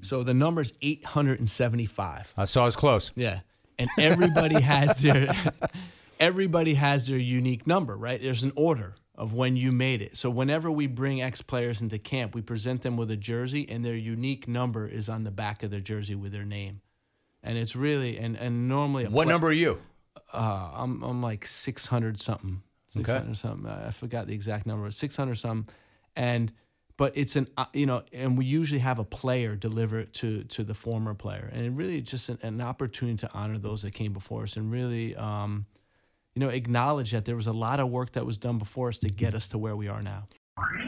[0.00, 2.32] So the number is 875.
[2.36, 3.12] Uh, so I was close.
[3.14, 3.40] Yeah.
[3.78, 5.34] And everybody has their
[6.20, 8.20] everybody has their unique number, right?
[8.20, 10.16] There's an order of when you made it.
[10.16, 13.84] So whenever we bring ex players into camp, we present them with a jersey and
[13.84, 16.80] their unique number is on the back of their jersey with their name.
[17.42, 19.78] And it's really and and normally What pla- number are you?
[20.32, 22.62] uh, I'm I'm like 600 something.
[23.04, 23.70] 600 something.
[23.70, 24.90] I forgot the exact number.
[24.90, 25.74] 600 something.
[26.14, 26.52] And
[26.96, 30.42] but it's an uh, you know, and we usually have a player deliver it to
[30.44, 33.94] to the former player, and it really just an, an opportunity to honor those that
[33.94, 35.66] came before us, and really, um,
[36.34, 38.98] you know, acknowledge that there was a lot of work that was done before us
[39.00, 40.24] to get us to where we are now.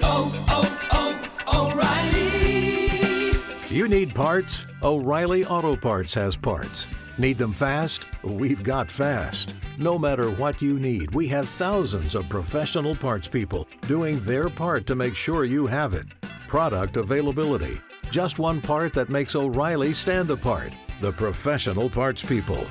[0.02, 3.74] Oh oh oh, O'Reilly!
[3.74, 4.64] You need parts?
[4.82, 6.86] O'Reilly Auto Parts has parts.
[7.18, 8.06] Need them fast?
[8.22, 9.52] We've got fast.
[9.76, 14.86] No matter what you need, we have thousands of professional parts people doing their part
[14.86, 16.06] to make sure you have it.
[16.46, 17.80] Product availability.
[18.12, 20.72] Just one part that makes O'Reilly stand apart.
[21.00, 22.64] The professional parts people.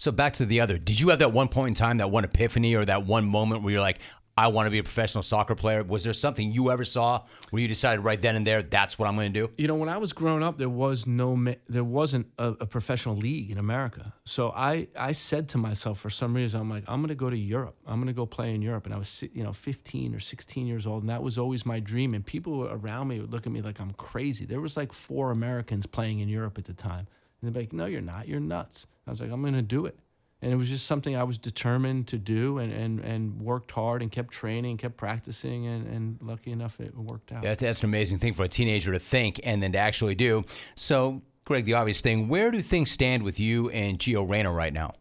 [0.00, 0.78] So back to the other.
[0.78, 3.62] Did you have that one point in time, that one epiphany, or that one moment
[3.62, 3.98] where you're like,
[4.36, 5.82] I want to be a professional soccer player?
[5.82, 9.08] Was there something you ever saw where you decided right then and there, that's what
[9.08, 9.52] I'm going to do?
[9.58, 13.16] You know, when I was growing up, there was no, there wasn't a, a professional
[13.16, 14.14] league in America.
[14.24, 17.28] So I, I said to myself, for some reason, I'm like, I'm going to go
[17.28, 17.76] to Europe.
[17.86, 18.86] I'm going to go play in Europe.
[18.86, 21.80] And I was, you know, 15 or 16 years old, and that was always my
[21.80, 22.14] dream.
[22.14, 24.46] And people around me would look at me like I'm crazy.
[24.46, 27.06] There was like four Americans playing in Europe at the time,
[27.40, 28.28] and they'd be like, No, you're not.
[28.28, 28.86] You're nuts.
[29.06, 29.98] I was like, I'm going to do it.
[30.42, 34.00] And it was just something I was determined to do, and, and, and worked hard
[34.00, 37.42] and kept training, kept practicing, and, and lucky enough, it worked out.
[37.42, 40.44] That, that's an amazing thing for a teenager to think and then to actually do.
[40.76, 44.72] So, Gregg, the obvious thing, where do things stand with you and Gio Reyna right
[44.72, 44.94] now?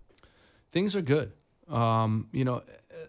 [0.72, 1.32] things are good.
[1.68, 2.64] Um, you know,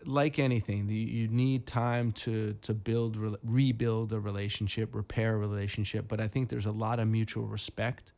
[0.04, 5.38] like anything, the, you need time to to build, re- rebuild a relationship, repair a
[5.38, 6.08] relationship.
[6.08, 8.12] But I think there's a lot of mutual respect.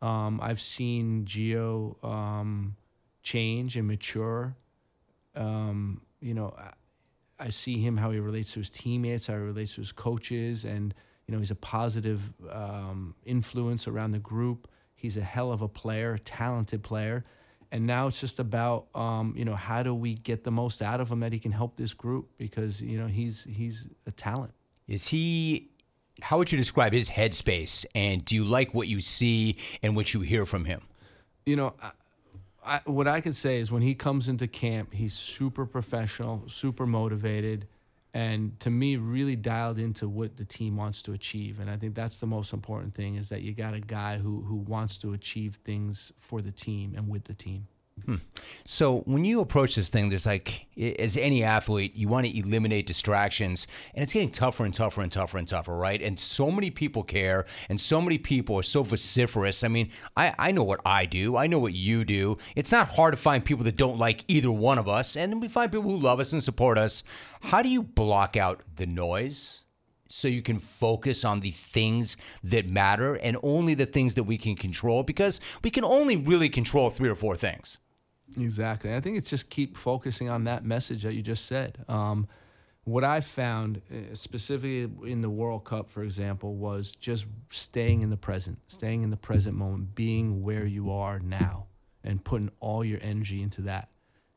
[0.00, 2.76] Um, I've seen Gio um,
[3.22, 4.56] change and mature.
[5.34, 6.72] Um, you know, I,
[7.38, 10.64] I see him how he relates to his teammates, how he relates to his coaches,
[10.64, 10.94] and
[11.26, 14.68] you know he's a positive um, influence around the group.
[14.94, 17.24] He's a hell of a player, talented player,
[17.72, 21.00] and now it's just about um, you know how do we get the most out
[21.00, 24.52] of him that he can help this group because you know he's he's a talent.
[24.88, 25.70] Is he,
[26.20, 27.86] how would you describe his headspace?
[27.94, 30.82] And do you like what you see and what you hear from him?
[31.46, 31.74] you know,
[32.64, 36.86] I, what I can say is when he comes into camp, he's super professional, super
[36.86, 37.66] motivated,
[38.14, 41.60] and to me, really dialed into what the team wants to achieve.
[41.60, 44.42] And I think that's the most important thing is that you got a guy who
[44.42, 47.66] who wants to achieve things for the team and with the team.
[48.04, 48.16] Hmm.
[48.64, 50.66] So when you approach this thing, there's like,
[50.98, 55.12] as any athlete, you want to eliminate distractions, and it's getting tougher and tougher and
[55.12, 56.00] tougher and tougher, right?
[56.00, 59.62] And so many people care, and so many people are so vociferous.
[59.62, 62.38] I mean, I, I know what I do, I know what you do.
[62.56, 65.40] It's not hard to find people that don't like either one of us, and then
[65.40, 67.04] we find people who love us and support us.
[67.40, 69.62] How do you block out the noise?
[70.12, 74.36] so you can focus on the things that matter and only the things that we
[74.36, 77.78] can control because we can only really control three or four things.
[78.38, 78.94] Exactly.
[78.94, 81.84] I think it's just keep focusing on that message that you just said.
[81.88, 82.28] Um,
[82.84, 88.10] what I found, uh, specifically in the World Cup, for example, was just staying in
[88.10, 91.66] the present, staying in the present moment, being where you are now,
[92.02, 93.88] and putting all your energy into that.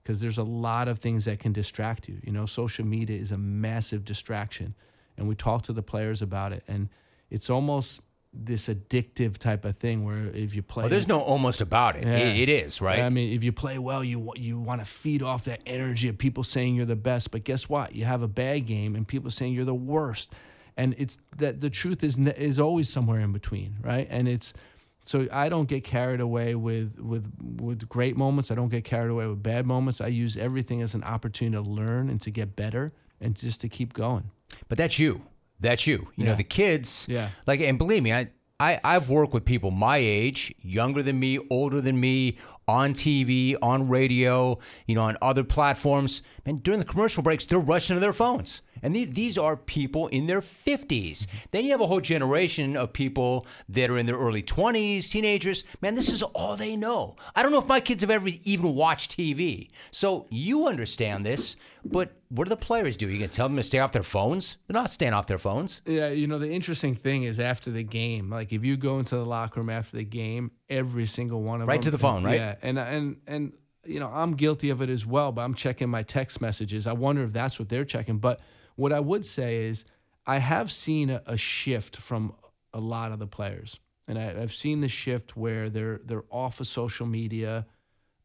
[0.03, 2.19] Because there's a lot of things that can distract you.
[2.23, 4.75] You know, social media is a massive distraction,
[5.17, 6.89] and we talk to the players about it, and
[7.31, 8.01] it's almost
[8.37, 12.03] this addictive type of thing where if you play, Well, there's no almost about it.
[12.03, 12.17] Yeah.
[12.17, 12.99] It, it is, right?
[12.99, 16.17] I mean, if you play well, you you want to feed off that energy of
[16.17, 17.31] people saying you're the best.
[17.31, 17.95] But guess what?
[17.95, 20.33] You have a bad game, and people saying you're the worst.
[20.77, 24.07] And it's that the truth is is always somewhere in between, right?
[24.09, 24.53] And it's
[25.05, 28.51] so I don't get carried away with with with great moments.
[28.51, 30.01] I don't get carried away with bad moments.
[30.01, 33.69] I use everything as an opportunity to learn and to get better and just to
[33.69, 34.31] keep going.
[34.67, 35.21] But that's you.
[35.59, 36.07] That's you.
[36.15, 37.05] You know, the kids.
[37.09, 37.29] Yeah.
[37.47, 41.39] Like, and believe me, I, I, I've worked with people my age, younger than me,
[41.49, 42.37] older than me,
[42.67, 46.21] on TV, on radio, you know, on other platforms.
[46.45, 48.61] And during the commercial breaks, they're rushing to their phones.
[48.83, 51.25] And the- these are people in their 50s.
[51.51, 55.63] Then you have a whole generation of people that are in their early 20s, teenagers.
[55.81, 57.15] Man, this is all they know.
[57.35, 59.69] I don't know if my kids have ever even watched TV.
[59.89, 63.07] So you understand this, but what do the players do?
[63.09, 64.57] You can tell them to stay off their phones?
[64.67, 65.81] They're not staying off their phones.
[65.87, 69.15] Yeah, you know the interesting thing is after the game, like if you go into
[69.15, 71.97] the locker room after the game, every single one of Right them, Right to the
[71.97, 72.35] phone, right?
[72.35, 73.53] Yeah, and and and
[73.85, 76.87] you know I'm guilty of it as well, but I'm checking my text messages.
[76.87, 78.17] I wonder if that's what they're checking.
[78.17, 78.41] But
[78.75, 79.85] what I would say is
[80.25, 82.33] I have seen a, a shift from
[82.73, 86.59] a lot of the players, and I, I've seen the shift where they're they're off
[86.59, 87.65] of social media.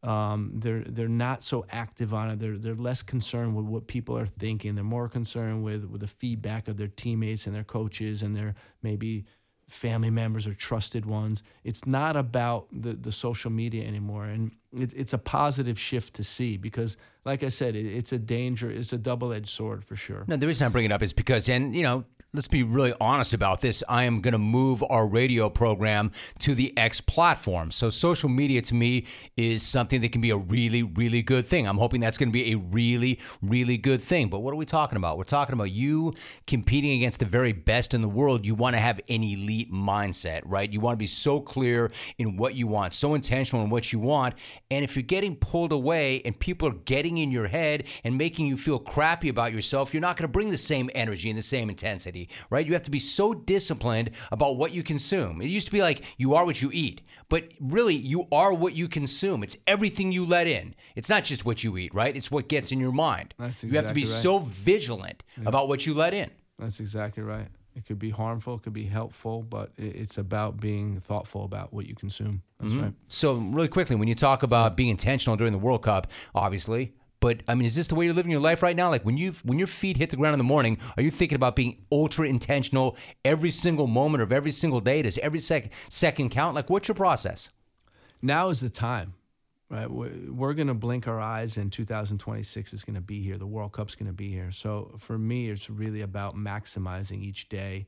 [0.03, 2.39] Um, they're they're not so active on it.
[2.39, 4.75] They're they're less concerned with what people are thinking.
[4.75, 8.55] They're more concerned with with the feedback of their teammates and their coaches and their
[8.81, 9.25] maybe
[9.67, 11.43] family members or trusted ones.
[11.63, 16.23] It's not about the the social media anymore, and it, it's a positive shift to
[16.23, 18.69] see because, like I said, it, it's a danger.
[18.69, 20.25] It's a double edged sword for sure.
[20.27, 22.93] No, the reason I bring it up is because, and you know, let's be really
[23.01, 23.83] honest about this.
[23.89, 27.71] I am going to move our radio program to the X platform.
[27.71, 31.67] So social media to me is something that can be a really, really good thing.
[31.67, 34.29] I'm hoping that's going to be a really, really good thing.
[34.29, 35.17] But what are we talking about?
[35.17, 36.13] We're talking about you
[36.47, 38.45] competing against the very best in the world.
[38.45, 40.71] You want to have an elite mindset, right?
[40.71, 43.99] You want to be so clear in what you want, so intentional in what you
[43.99, 44.35] want.
[44.69, 48.47] And if you're getting pulled away and people are getting in your head and making
[48.47, 51.43] you feel crappy about yourself, you're not going to bring the same energy and the
[51.43, 52.65] same intensity, right?
[52.65, 55.41] You have to be so disciplined about what you consume.
[55.41, 58.73] It used to be like you are what you eat, but really you are what
[58.73, 59.43] you consume.
[59.43, 60.75] It's everything you let in.
[60.95, 62.15] It's not just what you eat, right?
[62.15, 63.33] It's what gets in your mind.
[63.37, 64.07] That's you have to be right.
[64.07, 66.31] so vigilant about what you let in.
[66.59, 67.47] That's exactly right.
[67.75, 71.87] It could be harmful, it could be helpful, but it's about being thoughtful about what
[71.87, 72.41] you consume.
[72.59, 72.83] That's mm-hmm.
[72.83, 72.93] right.
[73.07, 77.41] So, really quickly, when you talk about being intentional during the World Cup, obviously, but
[77.47, 78.89] I mean, is this the way you're living your life right now?
[78.89, 81.37] Like when you when your feet hit the ground in the morning, are you thinking
[81.37, 85.01] about being ultra intentional every single moment of every single day?
[85.03, 86.55] Does every sec- second count?
[86.55, 87.49] Like, what's your process?
[88.23, 89.13] now is the time
[89.69, 93.37] right We- we're going to blink our eyes and 2026 is going to be here
[93.39, 97.49] the world cup's going to be here so for me it's really about maximizing each
[97.49, 97.87] day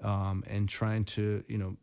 [0.00, 1.76] um, and trying to you know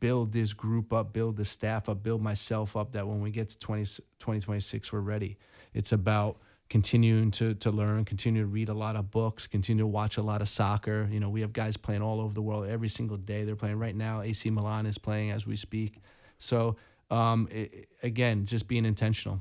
[0.00, 3.48] build this group up build the staff up build myself up that when we get
[3.48, 3.84] to 20,
[4.18, 5.38] 2026 we're ready
[5.72, 6.36] it's about
[6.68, 10.22] continuing to, to learn continue to read a lot of books continue to watch a
[10.22, 13.16] lot of soccer you know we have guys playing all over the world every single
[13.16, 16.00] day they're playing right now ac milan is playing as we speak
[16.38, 16.76] so
[17.10, 17.68] um, i
[18.02, 19.40] again just being intentional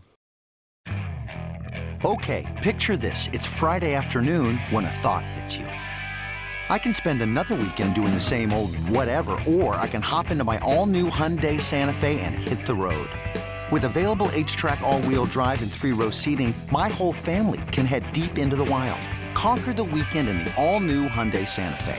[2.06, 3.32] Okay, picture this.
[3.34, 5.66] It's Friday afternoon when a thought hits you.
[5.66, 10.44] I can spend another weekend doing the same old whatever, or I can hop into
[10.44, 13.10] my all new Hyundai Santa Fe and hit the road.
[13.72, 18.04] With available HTRAC, all wheel drive, and three row seating, my whole family can head
[18.14, 19.02] deep into the wild.
[19.34, 21.98] Conquer the weekend in the all new Hyundai Santa Fe.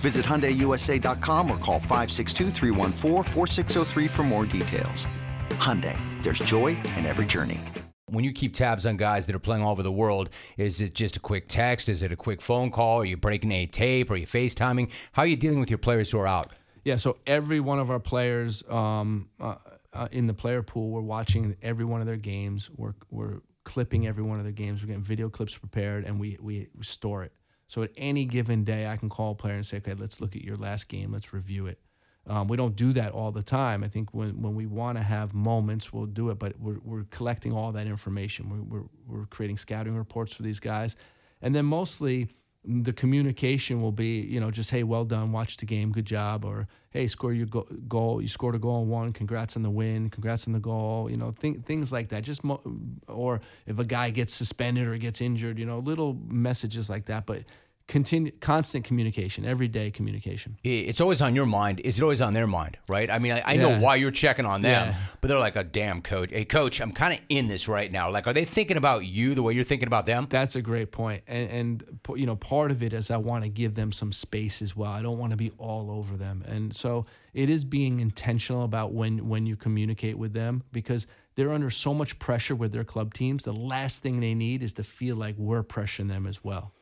[0.00, 5.08] Visit HyundaiUSA.com or call 562-314-4603 for more details.
[5.50, 7.58] Hyundai, there's joy in every journey.
[8.06, 10.94] When you keep tabs on guys that are playing all over the world, is it
[10.94, 11.88] just a quick text?
[11.88, 13.00] Is it a quick phone call?
[13.00, 14.08] Are you breaking a tape?
[14.10, 14.90] Are you FaceTiming?
[15.12, 16.52] How are you dealing with your players who are out?
[16.84, 19.56] Yeah, so every one of our players um, uh,
[19.92, 22.70] uh, in the player pool, we're watching every one of their games.
[22.76, 24.82] We're, we're clipping every one of their games.
[24.82, 27.32] We're getting video clips prepared, and we, we store it.
[27.68, 30.34] So at any given day, I can call a player and say, okay, let's look
[30.34, 31.12] at your last game.
[31.12, 31.78] Let's review it.
[32.26, 33.82] Um, we don't do that all the time.
[33.82, 37.04] I think when, when we want to have moments, we'll do it, but we're, we're
[37.04, 38.50] collecting all that information.
[38.50, 40.96] We're, we're, we're creating scouting reports for these guys.
[41.42, 42.28] And then mostly
[42.64, 46.44] the communication will be, you know, just, hey, well done, watch the game, good job.
[46.44, 48.20] Or, hey, score your go- goal.
[48.20, 49.12] You scored a goal and won.
[49.12, 50.10] Congrats on the win.
[50.10, 51.10] Congrats on the goal.
[51.10, 52.22] You know, th- things like that.
[52.22, 52.60] Just, mo-
[53.08, 57.24] or if a guy gets suspended or gets injured, you know, little messages like that.
[57.24, 57.44] But
[57.90, 60.56] continue constant communication, everyday communication.
[60.62, 61.80] It's always on your mind.
[61.80, 63.10] Is it always on their mind, right?
[63.10, 64.98] I mean, I, I know why you're checking on them, Yeah.
[65.20, 66.30] but they're like, a damn coach.
[66.30, 68.08] Hey, coach, I'm kind of in this right now.
[68.10, 70.28] Like, are they thinking about you the way you're thinking about them?
[70.30, 73.50] That's a great point, and and you know part of it is I want to
[73.50, 74.92] give them some space as well.
[74.92, 78.92] I don't want to be all over them, and so it is being intentional about
[78.92, 83.12] when when you communicate with them because they're under so much pressure with their club
[83.14, 83.42] teams.
[83.44, 86.72] The last thing they need is to feel like we're pressuring them as well.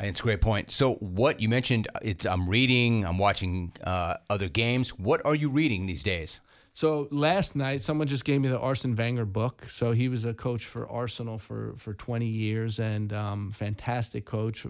[0.00, 0.70] It's a great point.
[0.70, 4.90] So, what you mentioned, it's I'm reading, I'm watching uh, other games.
[4.90, 6.40] What are you reading these days?
[6.78, 9.64] So last night, someone just gave me the Arsene Wenger book.
[9.68, 14.64] So he was a coach for Arsenal for, for 20 years and um, fantastic coach,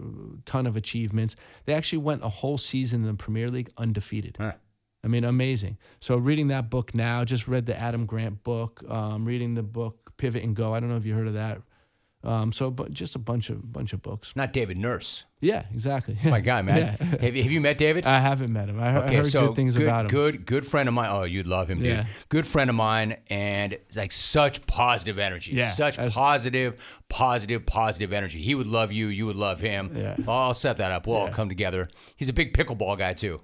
[0.46, 1.36] ton of achievements.
[1.66, 4.38] They actually went a whole season in the Premier League undefeated.
[4.40, 4.54] Huh.
[5.04, 5.76] I mean, amazing.
[6.00, 10.12] So reading that book now, just read the Adam Grant book, um, reading the book
[10.16, 10.74] Pivot and Go.
[10.74, 11.60] I don't know if you heard of that.
[12.24, 14.34] Um, so, but just a bunch of bunch of books.
[14.34, 15.24] Not David Nurse.
[15.40, 16.16] Yeah, exactly.
[16.24, 16.78] My guy, man.
[17.00, 17.06] Yeah.
[17.20, 18.04] Have, you, have you met David?
[18.04, 18.80] I haven't met him.
[18.80, 20.10] I, he- I heard good things good, about him.
[20.10, 21.10] Good, good friend of mine.
[21.12, 21.86] Oh, you'd love him, dude.
[21.86, 22.06] Yeah.
[22.28, 25.52] Good friend of mine, and like such positive energy.
[25.52, 28.42] Yeah, such positive, positive, positive energy.
[28.42, 29.06] He would love you.
[29.08, 29.92] You would love him.
[29.94, 30.16] Yeah.
[30.26, 31.06] I'll set that up.
[31.06, 31.88] We'll all come together.
[32.16, 33.40] He's a big pickleball guy too.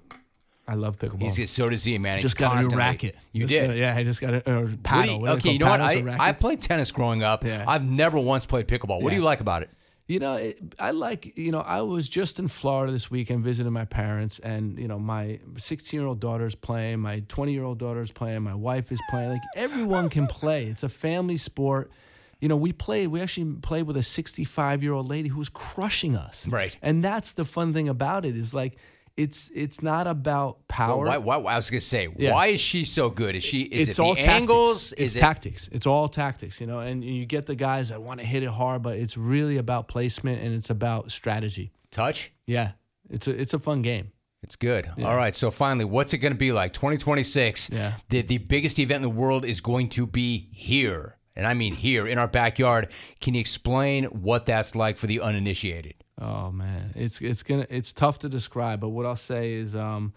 [0.67, 1.35] I love pickleball.
[1.35, 2.15] He's so does he, man.
[2.15, 3.15] He's just got a new racket.
[3.33, 3.69] You Just, did.
[3.69, 5.15] uh, yeah, I just got a or paddle.
[5.15, 5.81] you- What are they okay, you know what?
[5.81, 7.43] I, I played tennis growing up.
[7.43, 7.63] Yeah.
[7.67, 9.01] I've never once played pickleball.
[9.01, 9.69] What do you like about it?
[10.07, 13.73] You know, it, I like, you know, I was just in Florida this weekend visiting
[13.73, 17.79] my parents, and, you know, my 16 year old daughter's playing, my 20 year old
[17.79, 19.29] daughter's playing, my wife is playing.
[19.31, 20.65] Like, everyone can play.
[20.65, 21.91] It's a family sport.
[22.39, 25.49] You know, we played, we actually played with a 65 year old lady who was
[25.49, 26.47] crushing us.
[26.47, 26.77] Right.
[26.83, 28.77] And that's the fun thing about it is like,
[29.17, 31.05] it's it's not about power.
[31.05, 32.33] Why, why, I was gonna say, Yeah.
[32.33, 33.35] why is she so good?
[33.35, 33.61] Is she?
[33.61, 34.41] Is it's it all the tactics.
[34.41, 34.91] angles?
[34.93, 35.19] It's Is it?
[35.19, 35.69] tactics.
[35.71, 36.79] It's all tactics, you know.
[36.79, 39.87] And you get the guys that want to hit it hard, but it's really about
[39.87, 41.71] placement and it's about strategy.
[41.91, 42.31] touch?
[42.45, 42.71] Yeah,
[43.09, 44.11] it's a it's a fun game.
[44.43, 44.87] It's good.
[45.03, 45.33] All right.
[45.33, 46.71] So finally, what's it going to be like?
[46.73, 47.69] 2026.
[47.71, 47.93] Yeah.
[48.09, 51.73] The the biggest event in the world is going to be here, and I mean
[51.73, 52.91] here in our backyard.
[53.21, 55.95] Can you explain what that's like for the uninitiated?
[56.19, 60.13] Oh man, it's it's gonna it's tough to describe, but what I'll say is, um,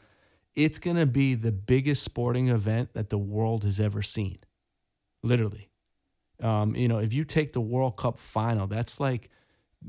[0.54, 4.38] it's gonna be the biggest sporting event that the world has ever seen,
[5.24, 5.70] literally.
[6.40, 9.28] Um, you know, if you take the World Cup final, that's like,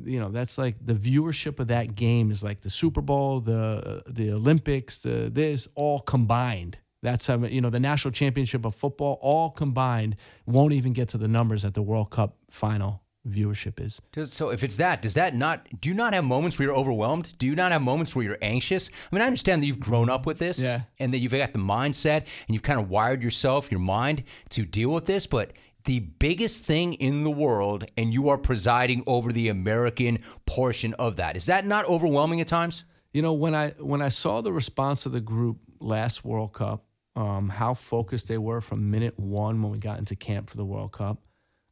[0.03, 4.01] you know, that's like the viewership of that game is like the Super Bowl, the
[4.07, 6.80] the Olympics, the this all combined.
[7.03, 10.16] That's how you know the national championship of football all combined
[10.47, 14.01] won't even get to the numbers that the World Cup final viewership is.
[14.32, 15.67] So if it's that, does that not?
[15.82, 17.34] Do you not have moments where you're overwhelmed?
[17.38, 18.89] Do you not have moments where you're anxious?
[19.11, 20.82] I mean, I understand that you've grown up with this, Yeah.
[20.99, 24.65] and that you've got the mindset, and you've kind of wired yourself, your mind, to
[24.65, 25.27] deal with this.
[25.27, 25.53] But
[25.86, 31.15] the biggest thing in the world, and you are presiding over the American portion of
[31.15, 31.36] that.
[31.38, 32.84] Is that not overwhelming at times?
[33.13, 36.86] You know, when I when I saw the response of the group last World Cup,
[37.15, 40.65] um, how focused they were from minute one when we got into camp for the
[40.65, 41.17] World Cup,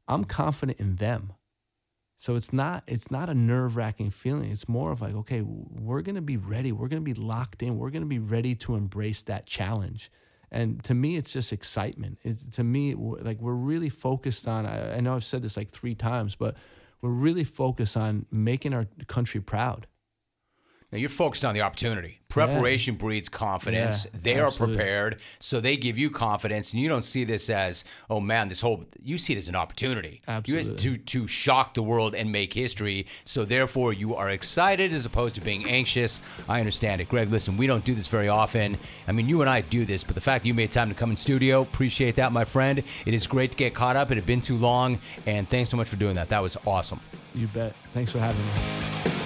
[0.07, 1.33] I'm confident in them.
[2.19, 4.49] So it's not it's not a nerve wracking feeling.
[4.49, 6.71] It's more of like, okay, we're gonna be ready.
[6.71, 7.77] We're gonna be locked in.
[7.77, 10.11] We're gonna be ready to embrace that challenge.
[10.51, 12.17] And to me, it's just excitement.
[12.23, 14.65] It's, to me, like we're really focused on.
[14.65, 16.57] I, I know I've said this like three times, but
[17.01, 19.85] we're really focused on making our country proud.
[20.91, 22.19] Now you're focused on the opportunity.
[22.29, 24.05] Preparation breeds confidence.
[24.05, 27.83] Yeah, they are prepared, so they give you confidence, and you don't see this as,
[28.09, 28.85] oh man, this whole.
[29.01, 30.21] You see it as an opportunity.
[30.27, 30.75] You Absolutely.
[30.75, 33.07] to to shock the world and make history.
[33.23, 36.21] So therefore, you are excited as opposed to being anxious.
[36.47, 37.31] I understand it, Gregg.
[37.31, 38.77] Listen, we don't do this very often.
[39.07, 40.95] I mean, you and I do this, but the fact that you made time to
[40.95, 42.83] come in studio, appreciate that, my friend.
[43.05, 44.11] It is great to get caught up.
[44.11, 46.29] It had been too long, and thanks so much for doing that.
[46.29, 46.99] That was awesome.
[47.33, 47.73] You bet.
[47.93, 49.16] Thanks for having me.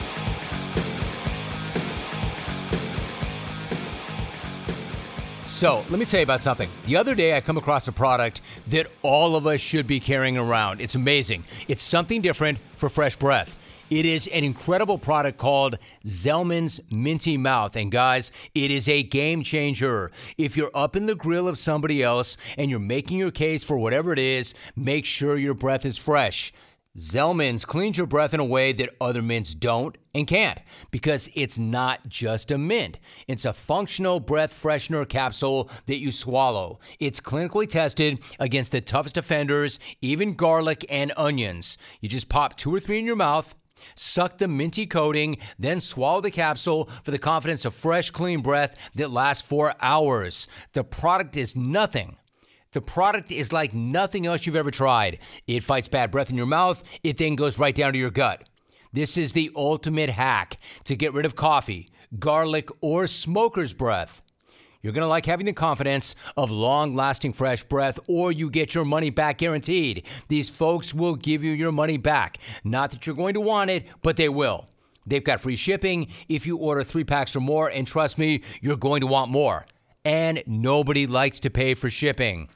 [5.52, 6.70] So let me tell you about something.
[6.86, 10.38] The other day, I come across a product that all of us should be carrying
[10.38, 10.80] around.
[10.80, 11.44] It's amazing.
[11.68, 13.60] It's something different for fresh breath.
[13.90, 17.76] It is an incredible product called Zelmin's Minty Mouth.
[17.76, 20.12] And guys, it is a game changer.
[20.38, 23.78] If you're up in the grill of somebody else and you're making your case for
[23.78, 26.54] whatever it is, make sure your breath is fresh.
[26.98, 30.60] Zelmin's cleans your breath in a way that other mints don't and can't
[30.92, 33.00] because it's not just a mint.
[33.30, 36.80] It's a functional breath freshener capsule that you swallow.
[37.00, 41.78] It's clinically tested against the toughest offenders, even garlic and onions.
[42.02, 43.56] You just pop two or three in your mouth.
[43.96, 48.76] Suck the minty coating, then swallow the capsule for the confidence of fresh, clean breath
[48.96, 50.46] that lasts for hours.
[50.74, 52.18] The product is nothing
[52.72, 55.20] the product is like nothing else you've ever tried.
[55.48, 58.48] It fights bad breath in your mouth, it then goes right down to your gut.
[58.94, 64.22] This is the ultimate hack to get rid of coffee, garlic, or smoker's breath.
[64.82, 68.74] You're going to like having the confidence of long lasting fresh breath, or you get
[68.74, 70.08] your money back guaranteed.
[70.28, 72.40] These folks will give you your money back.
[72.64, 74.66] Not that you're going to want it, but they will.
[75.06, 78.78] They've got free shipping if you order three packs or more, and trust me, you're
[78.78, 79.66] going to want more.
[80.04, 82.50] And nobody likes to pay for shipping.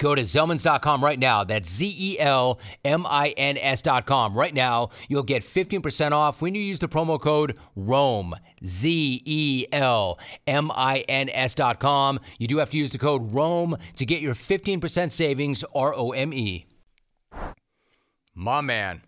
[0.00, 1.44] Go to Zelmins.com right now.
[1.44, 4.34] That's Z E L M I N S.com.
[4.34, 8.34] Right now, you'll get 15% off when you use the promo code ROME.
[8.64, 12.18] Z E L M I N S.com.
[12.38, 16.12] You do have to use the code ROME to get your 15% savings, R O
[16.12, 16.64] M E.
[18.34, 19.02] My man,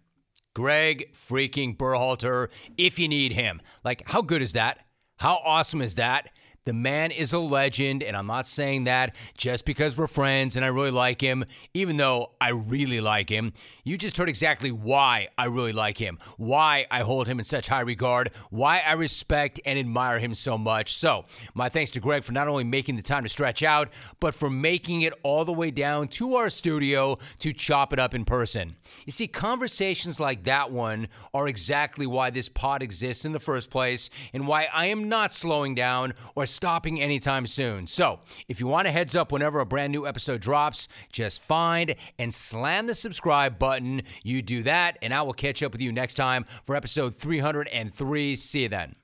[0.52, 3.62] Gregg freaking Berhalter, if you need him.
[3.82, 4.80] Like, how good is that?
[5.16, 6.28] How awesome is that?
[6.64, 10.64] The man is a legend, and I'm not saying that just because we're friends and
[10.64, 11.44] I really like him,
[11.74, 13.52] even though I really like him.
[13.82, 17.66] You just heard exactly why I really like him, why I hold him in such
[17.66, 20.94] high regard, why I respect and admire him so much.
[20.94, 23.88] So, my thanks to Gregg for not only making the time to stretch out,
[24.20, 28.14] but for making it all the way down to our studio to chop it up
[28.14, 28.76] in person.
[29.04, 33.68] You see, conversations like that one are exactly why this pod exists in the first
[33.68, 37.86] place and why I am not slowing down or stopping anytime soon.
[37.86, 41.94] So, if you want a heads up whenever a brand new episode drops, just find
[42.18, 44.02] and slam the subscribe button.
[44.22, 48.36] You do that, and I will catch up with you next time for episode 303.
[48.36, 49.01] See you then.